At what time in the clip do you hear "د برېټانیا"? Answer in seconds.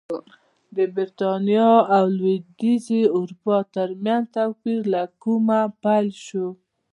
0.75-1.71